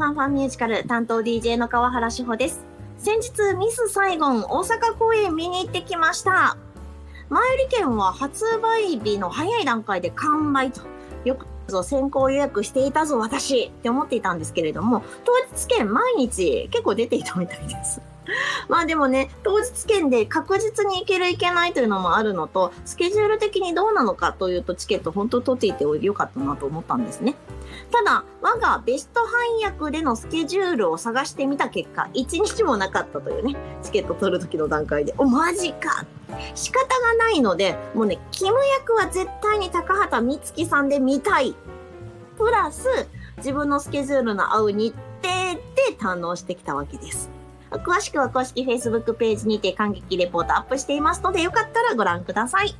[0.00, 2.64] ファンファンミュージカル担当 DJ の川原志保です。
[2.96, 6.56] 先日、ミスサイゴン大阪公演見に行ってきました。
[7.28, 10.80] 前売り券は発売日の早い段階で完売と。
[11.26, 18.00] よくぞ先行予約していたぞ私って思っていたんですけれども、当日券毎日結構出ていたみたいです。
[18.68, 27.34] まあでもね、当日券で確実に行ける行けないというのもあるのと、スケジュール的にどうなのかというとチケット本当取っていてよかったなと思ったんですね。
[27.90, 36.04] ただ、我がベスト翻訳でのスケジュールを探してみた結果、1日もなかったというね、チケット取る時の段階で、お、マジか
[36.54, 41.54] 仕方がないので、もうね、キム役は絶対に高畑充希さんで見たい。
[42.38, 42.88] プラス、
[43.38, 47.39] 自分のスケジュールの合う日程で堪能してきたわけです。
[47.70, 52.74] 詳しくは公式 Facebook ページにて感激レポートアップしていますので、よかったらご覧ください。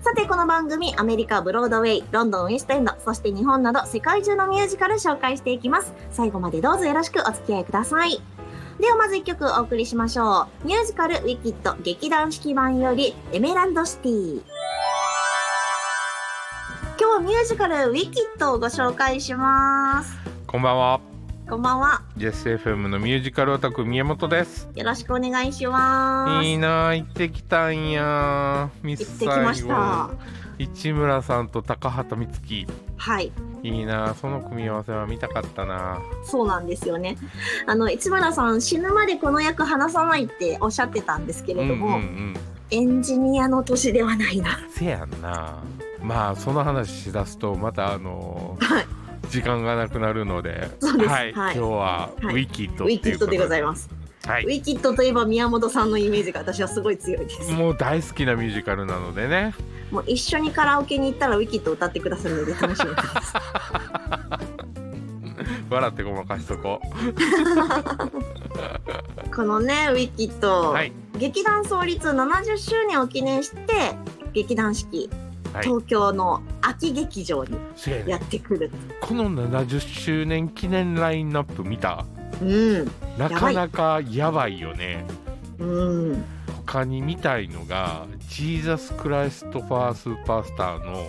[0.00, 5.92] さて、この番組、アメリカ、ブロードウェイ、ロンドン、ウエストエンド、そして日本など世界中のミュージカル紹介していきます。
[6.10, 8.20] 最後までどうぞよろしくお付き合いください。
[8.80, 10.66] ではまず一曲お送りしましょう。
[10.66, 14.42] ミュージカルウィキッド劇団四季版よりエメラルドシティ。
[16.98, 20.16] 今日はミュージカルウィキッドをご紹介します。
[20.46, 21.11] こんばんは。
[21.48, 22.02] こんばんは。
[22.16, 24.68] ジェス FM のミュージカルオタク宮本です。
[24.74, 26.46] よろしくお願いします。
[26.46, 28.70] いいなあ行ってきたんや。
[28.82, 30.10] 行ってきました。
[30.58, 32.66] 市村さんと高畑充希。
[32.96, 33.32] はい。
[33.62, 36.00] いいなあその組み合わせは見たかったな。
[36.24, 37.18] そうなんですよね。
[37.66, 42.34] あの、市村さん、死ぬまでこの役話さないっておっしゃってたんですけれども、うんうんうん。
[42.70, 44.58] エンジニアの年ではないな。
[44.70, 45.58] せやんな。
[46.00, 48.86] まあその話しだすとまたあのーはい
[49.32, 53.88] 時間がなくなるので、はい、はい今日はウはいィキッドウィキッドでございます。
[54.26, 54.48] はいウ。
[54.48, 57.50] ィキッドといえば宮本さんのイメージが私はすごい強いです。
[57.52, 59.54] もう大好きなミュージカルなのでね。
[59.90, 63.32] もう一緒にカラオケに行ったらウィキッド歌ってくださるので楽しみです。
[65.72, 66.82] 笑ってごまかしとこ
[69.34, 70.72] このね、ウィキッド、う。
[70.74, 70.92] はい。
[71.16, 73.94] 劇団創立70周年を記念して、
[74.34, 75.31] 劇団四季、はい。
[75.60, 78.70] 東京の秋劇場にせやってくる。
[79.00, 82.06] この70周年記念ラインナップ見た？
[82.40, 82.90] うん。
[83.18, 85.04] なかなかやばいよね
[85.58, 86.24] うん。
[86.66, 91.04] 他に見たいのがジーザス・クライストファー・スーパースターの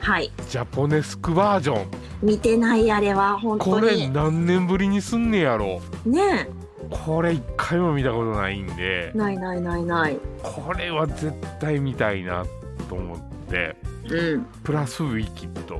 [0.00, 0.30] はい。
[0.48, 1.86] ジャポネスクバージョン
[2.22, 4.10] 見てないあれは、本これ当に。
[4.10, 6.48] 何年ぶりにすんねやろね
[6.90, 9.12] これ一回も見たことないんでえ。
[9.14, 10.16] ないないないない。
[10.42, 12.44] これは絶対見たいな
[12.88, 13.18] と思っ
[13.50, 13.76] て
[14.16, 14.46] うん。
[14.62, 15.76] プラスウィキッド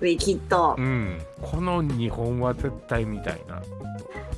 [0.00, 0.82] ウィキッドう。
[0.82, 3.56] んこの2本は絶対見たいな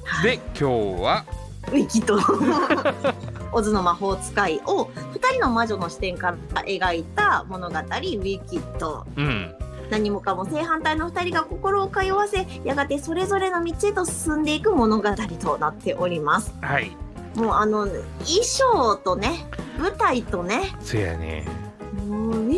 [0.04, 1.24] はいで今日は？
[1.68, 2.18] ウィキッド。
[3.54, 9.04] オズの魔法使いを二人の魔女の視点から描いた物語ウィキッド。
[9.16, 9.54] うん
[9.90, 16.54] 何もかも正反対の二人が心を通わせ、やがてそれぞれの道へと進んでいく物語となっております。
[16.62, 16.96] はい
[17.36, 19.46] もうあの、衣装とね、
[19.78, 21.46] 舞台とね、せやね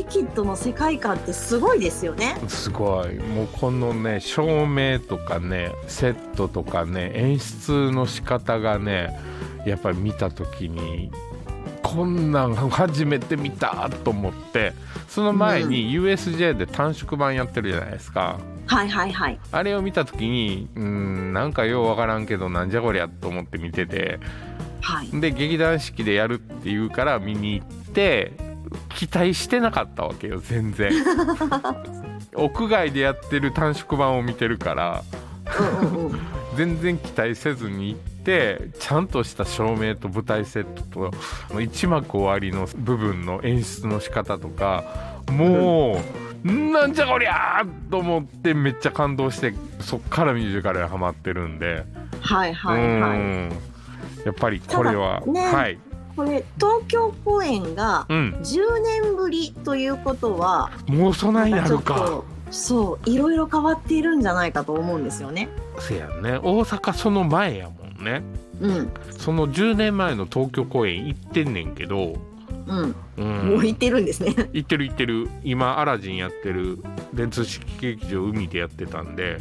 [0.04, 2.36] キッドの世界観ってすごいですよね。
[2.48, 9.18] すごいもうこのね照明とかねセットとかね演出の仕方がね
[9.66, 11.10] やっぱり見た時に
[11.82, 14.72] こんなん初めて見たと思って
[15.08, 19.38] その前に USJ で短縮版やってるじゃないですか、はいはいはい。
[19.52, 24.18] あれを見た時にうんなんかようわからんけどなんじゃこりゃと思って見てて
[24.80, 25.20] はい。
[25.20, 28.32] で劇団四季でやるっていうから見に行って
[28.90, 30.92] 期待してなかったわけよ全然。
[32.34, 35.02] 屋外でやってる短縮版を見てるから。
[36.56, 41.10] 全然期待せずに行ってちゃんとした照明と舞台セット
[41.50, 44.84] と一幕終わりの部分の演出の仕方とか
[45.30, 46.00] も
[46.44, 51.84] う、なんじゃこりゃーと思ってめっちゃ感動してそっからミュージカルにハマってるんで、
[52.20, 53.18] はいはいはい。
[53.18, 53.52] うん。
[54.24, 55.40] やっぱりこれは、ね。
[55.40, 55.78] はい、
[56.16, 61.94] これ、東京公演がうん、10年ぶりということは、もうそないなるか。
[61.94, 65.48] と、そう、いろいろ変わっているんじゃないかと思うんですよね。
[65.78, 68.22] せやんね大阪その前やもんね
[68.60, 68.90] うん。
[69.10, 72.14] その10年前の東京公演行ってんねんけど、
[72.66, 72.94] うん。
[73.16, 74.34] うん、もう行ってるんですね。
[74.52, 76.78] 行ってる行ってる今アラジンやってる
[77.12, 79.38] 電通式劇場海でやってたんで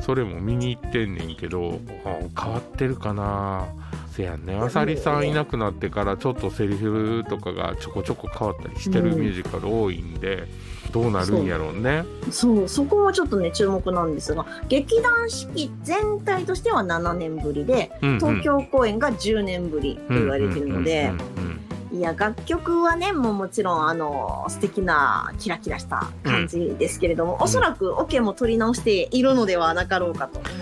[0.00, 3.68] それも見に行ってんねんけどあ変わってるかな
[4.12, 4.54] せやんね。
[4.54, 10.46] あさりさんいなくなってからちょっとセリフとかがちょこちょこ変わったりしてるミュージカル多いんで、
[10.92, 12.04] どうなるんやろうね。
[12.30, 18.18] そう、そこもちょっとね、注目なんですが、劇団四季全体としては7年ぶりで、うんうん。
[18.18, 21.62] 東京公演が10年ぶりと言われてるのでうん、うんうんうん
[21.92, 30.52] いや、楽曲はね、もうもちろん、あの、素敵な、キラキラした感じですけれども、おそらくオケも取り直しているのではなかろうかと思っ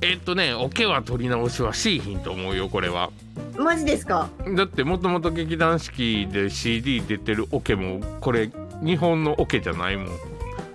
[0.00, 3.10] えっとねオケは取り直しはしいひんと思うよこれは。
[3.56, 4.28] マジですか？
[4.56, 8.50] だってもともと劇団四季で CD 出てるオケもこれ
[8.82, 10.08] 日本のオケじゃないもん。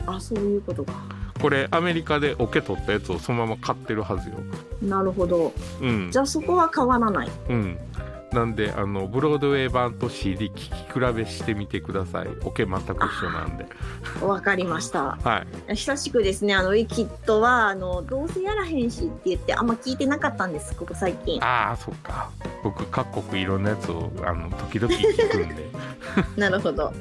[0.06, 0.94] あそういうことか。
[1.42, 4.36] これアメリカでオケ取ったやつをそのまま買ってるはずよ。
[4.82, 5.54] なるほど。
[5.82, 6.10] うん。
[6.12, 7.30] じゃあそこは変わらない。
[7.50, 7.78] うん
[8.34, 12.28] なんであのブロードウェイ版と CD 聴き比べしてみてください。
[12.44, 13.66] オケ全く一緒なんで。
[14.22, 15.18] わかりました。
[15.24, 15.76] はい。
[15.76, 21.44] 久しくですねあのウィキッドはあのどうせやらへんしって言ってあんま聞いてなかったんですここ最近。
[21.44, 22.30] ああそっか
[22.64, 25.70] 僕各国いろんなやつをあの時々聞くんで、
[26.38, 26.94] なるほど。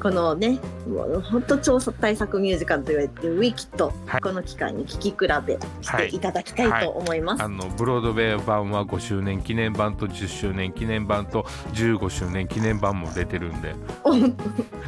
[0.00, 4.20] このねもう本当調査対策ミュージカルと言われてるウィキッド、はい。
[4.20, 5.16] この機会に聞き比
[5.46, 11.42] べしていただきたいと思います、あのブロードウェイ版は5周年記念版と10周年記念版と
[11.74, 13.74] 15周年記念版も出てるんで。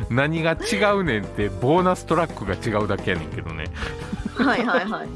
[0.08, 3.59] 何が違うねんってボーナストラックが違うだけやねんけどね、
[4.42, 5.08] はいはいはい。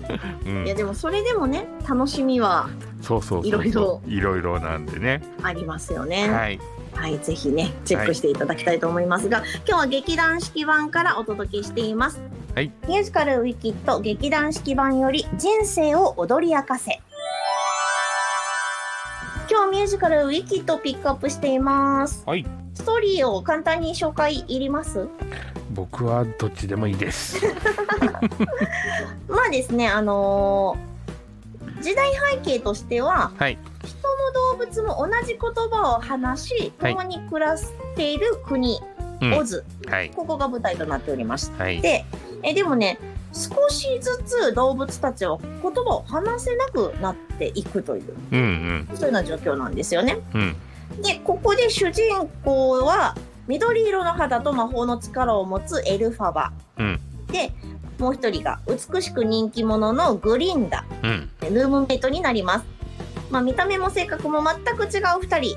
[0.46, 0.66] うん。
[0.66, 2.68] いやでもそれでもね楽しみは
[3.02, 5.22] そうそういろいろいろいろなんでね。
[5.42, 6.28] ありますよね。
[6.30, 6.60] はい。
[6.94, 12.20] はい、ぜひね、チェックしていただきたいと思いますが、今日は劇団四季版からお届けしています。
[12.54, 12.70] はい。
[12.86, 17.00] ミュージカルウィキッド劇団四季版より人生を踊り明かせ。
[19.50, 22.22] 今日ミュージカルウィキッドをピックアップしています。
[22.26, 22.46] はい。
[22.74, 25.08] ストーリーを簡単に紹介いります？
[25.74, 27.40] 僕はどっちでもいいです。
[29.28, 30.94] まあですね、あのー
[31.82, 33.58] 時代背景としては、はい。
[33.84, 35.40] 人も動物も同じ言
[35.70, 36.92] 葉を話し、はい。
[36.94, 38.80] 共に暮らしている国、
[39.20, 39.34] うん。
[39.34, 39.64] オズ。
[39.86, 40.10] はい。
[40.10, 42.04] ここが舞台となっておりまして
[42.42, 42.98] えでもね
[43.32, 50.18] 少しずつ動物たちは言葉を話せなくなっていくといううんそういうような状況なんですよね。
[50.34, 50.56] うん
[50.94, 51.02] うん。
[51.02, 53.16] でここで主人公は
[53.46, 56.52] 緑色の肌と魔法の力を持つエルファバ。
[56.78, 57.00] うん。
[57.28, 57.52] で
[57.98, 60.84] もう一人が美しく人気者のグリンダ。
[61.02, 61.30] うん。
[61.52, 62.64] ルームメイトになります。
[63.30, 64.90] まあ、見た目も性格も全く違う
[65.24, 65.56] 2人。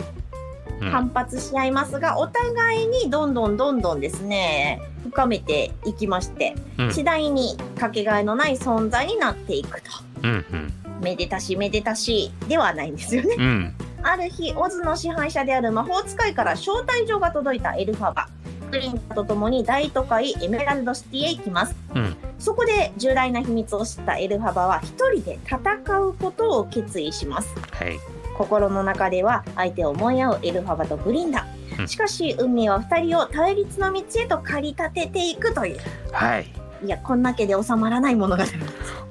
[0.82, 0.90] うん。
[0.90, 6.94] 反発し合いますが、お互いにどんどんどんどんですね深めていきまして、うん。
[6.94, 9.90] 次第にかけがえのない存在になっていくと。
[10.24, 10.74] うんうん。
[11.02, 13.36] めでたしめでたしではないんですよね。
[13.38, 18.28] うんある日オズの支配者である魔法使いから招待状が届いたエルファバ。
[18.72, 21.76] クリンタと共に大都会エメラルドシティへ行きます。
[21.96, 22.16] うん。
[22.38, 27.54] そこで重大な秘密を知ったエルファバは一人で戦うことを決意します。
[27.72, 27.98] はい。
[28.38, 31.48] 心の中では相手を思い合うエルファバとグリンダ。
[31.80, 31.88] うん。
[31.88, 35.80] しかし運命は2人を対立の道へと駆り立てていくという。
[36.12, 36.48] はい。
[36.84, 38.44] いやこんだけで収まらない物語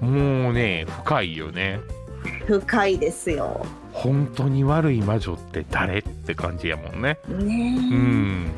[0.01, 1.81] もうね深いよね。
[2.47, 3.67] 深いですよ
[4.07, 7.19] 本当に悪い魔女って誰って感じやもんね。
[7.29, 8.51] ねえ、うん。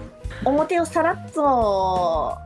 [0.44, 2.36] 表をさらっと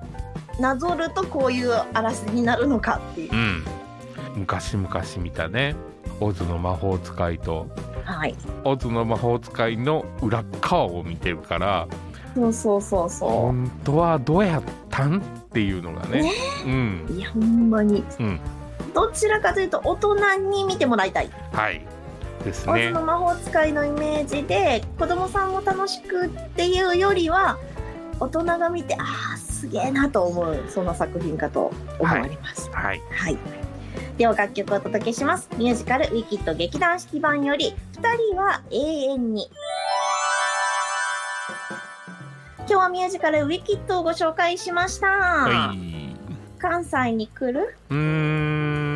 [0.60, 3.32] なぞるとこういうあらすじになるのかっていう。
[3.32, 3.64] うん。
[4.37, 4.88] 昔々
[5.19, 5.75] 見たね。
[6.20, 7.66] オズの魔法使いと。
[8.04, 8.37] はい。
[8.62, 11.88] オズの魔法使いの裏側を見てるから。
[12.37, 15.22] そうそうそうそ本当はどうやったんっ
[15.52, 16.22] ていうのがね。
[16.22, 16.32] ね
[16.64, 17.06] うん。
[17.10, 18.04] ういやほんまに。
[18.20, 18.40] うん。
[18.94, 21.31] どちらかというと大人に見てもらいたい。
[21.52, 21.84] はい
[22.43, 22.91] ですね。
[22.91, 27.59] の魔法使いのイメージで子供さんも楽しくっていうよりは
[28.21, 32.71] 大人が見てああすげえなと思うそんな作品かと思われます。
[32.73, 33.00] はい。
[33.11, 33.39] はい、
[34.19, 35.49] では楽曲をお届けします。
[35.57, 39.50] ミュージカル「ウィキッド劇団四季版」より「二人は永遠に」
[42.59, 46.02] 今日はミュージカル「ウィキッド」をご紹介しました、はい。
[46.59, 47.76] 関西に来る？
[47.90, 48.91] うー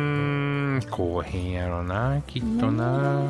[0.77, 3.21] んこうへんやろなきっとな。
[3.21, 3.25] っ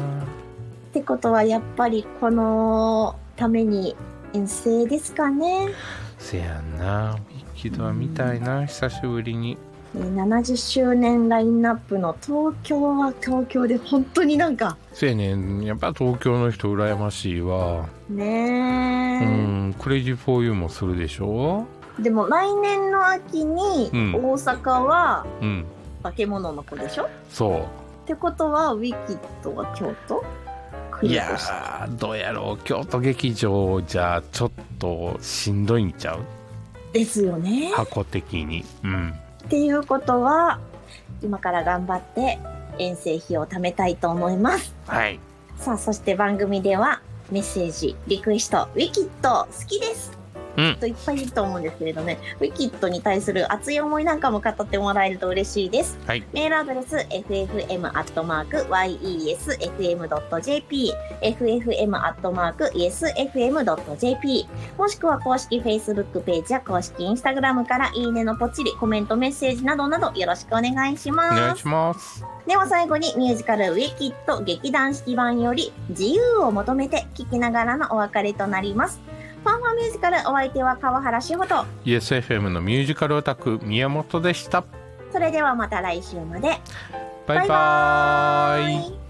[0.94, 3.96] てことはやっぱりこのために
[4.34, 5.70] 遠征ですかね。
[6.18, 7.18] せやんな。
[7.56, 9.58] 一度は見たいな久しぶりに。
[9.96, 14.78] えー70周年ラインナップの東京は東京で本当になんか。
[14.92, 15.64] せやねん。
[15.64, 17.86] やっぱ東京の人羨ましいわ。
[18.10, 21.66] うねんクレイジーフォーユーもするでしょ？
[22.00, 24.14] え、でも来年の秋にうん。
[24.16, 25.66] 大阪はうん
[26.04, 27.68] 化け物の子でしょ、っそ
[28.06, 30.24] てことはウィキッドは京都？
[31.02, 32.64] ういやーどうやろう。
[32.64, 36.20] 京都劇場じゃちょっとしんどいんちゃう？
[36.94, 37.72] ですよね。
[37.76, 38.64] 箱的に。
[38.84, 39.14] うん。
[39.46, 40.60] っていうことは
[41.22, 42.40] 今から頑張って
[42.80, 44.74] 遠征費を貯めたいと思います。
[44.88, 45.20] はい。
[45.58, 47.02] さあそして番組では
[47.32, 50.17] メッセージリクエストウィキッド好きです
[50.58, 55.98] うん人いっぱいいると思うんですけれどね、ウィキッドに対する熱い思いなんかも語ってもらえると嬉しいです。
[56.06, 56.96] はいメールアドレス、
[59.68, 60.94] ffm.yesfm.jp、
[63.18, 64.48] ffm.yesfm.jp、
[64.78, 71.36] もしくは公式 Facebook ページや公式 Instagram からいいねのポチリ、コメント、メッセージなどなどよろしくお願いしおます。
[71.36, 79.02] 願いしますでは最後にミュージカルウィキッド劇団四季版より自由を求めて聴きながらのお別れとなります。
[79.44, 84.64] ファンファンミュージカルお相手は川原志穂と、ESFM のミュージカルオタク宮本でした。
[85.12, 86.60] それではまた来週まで。
[87.28, 89.07] バイバーイ